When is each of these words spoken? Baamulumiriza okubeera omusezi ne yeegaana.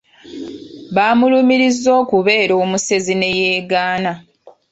Baamulumiriza 0.95 1.89
okubeera 2.01 2.53
omusezi 2.63 3.13
ne 3.17 3.29
yeegaana. 3.37 4.11